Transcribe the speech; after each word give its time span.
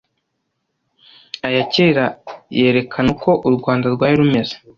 Aya 1.47 1.63
kera 1.73 2.05
yerekana 2.57 3.07
uko 3.15 3.31
u 3.47 3.49
Rwanda 3.55 3.85
rwari 3.93 4.15
rumeze 4.19 4.55